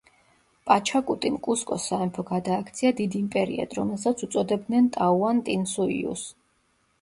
პაჩაკუტიმ 0.69 1.35
კუსკოს 1.47 1.85
სამეფო 1.91 2.25
გადააქცია 2.29 2.93
დიდ 3.01 3.19
იმპერიად, 3.19 3.77
რომელსაც 3.81 4.25
უწოდებდნენ 4.29 4.89
ტაუანტინსუიუს. 4.97 6.27